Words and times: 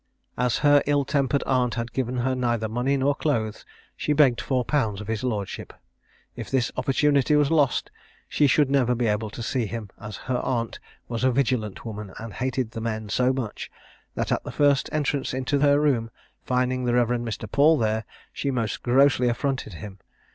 As 0.35 0.57
her 0.65 0.81
ill 0.87 1.05
tempered 1.05 1.43
aunt 1.45 1.75
had 1.75 1.93
given 1.93 2.17
her 2.25 2.33
neither 2.33 2.67
money 2.67 2.97
nor 2.97 3.13
clothes, 3.13 3.67
she 3.95 4.13
begged 4.13 4.39
4_l._ 4.39 4.99
of 4.99 5.07
his 5.07 5.23
lordship. 5.23 5.73
If 6.35 6.49
this 6.49 6.71
opportunity 6.75 7.35
was 7.35 7.51
lost, 7.51 7.91
she 8.27 8.47
should 8.47 8.71
never 8.71 8.95
be 8.95 9.05
able 9.05 9.29
to 9.29 9.43
see 9.43 9.67
him, 9.67 9.91
as 9.99 10.17
her 10.25 10.37
aunt 10.39 10.79
was 11.07 11.23
a 11.23 11.29
vigilant 11.31 11.85
woman, 11.85 12.13
and 12.17 12.33
hated 12.33 12.71
the 12.71 12.81
men 12.81 13.09
so 13.09 13.31
much, 13.31 13.69
that 14.15 14.31
at 14.31 14.43
the 14.43 14.51
first 14.51 14.89
entrance 14.91 15.35
into 15.35 15.59
her 15.59 15.79
room, 15.79 16.09
finding 16.43 16.85
the 16.85 16.95
Rev. 16.95 17.09
Mr. 17.19 17.45
Paul 17.51 17.77
there, 17.77 18.03
she 18.33 18.49
most 18.49 18.81
grossly 18.81 19.29
affronted 19.29 19.73
him. 19.73 19.99